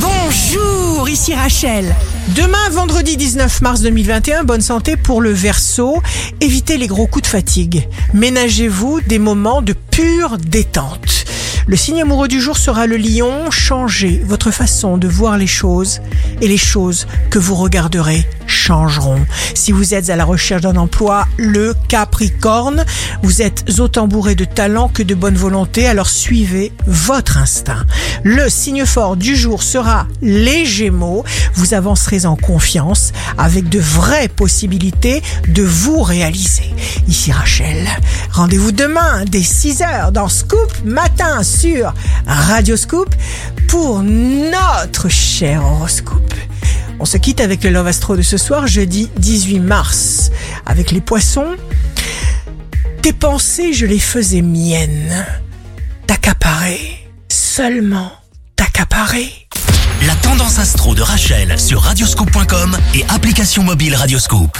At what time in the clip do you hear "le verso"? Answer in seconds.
5.20-6.00